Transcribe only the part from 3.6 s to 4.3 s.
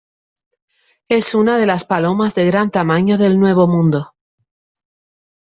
Mundo.